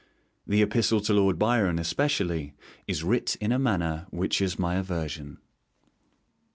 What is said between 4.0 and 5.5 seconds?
which is my aversion.'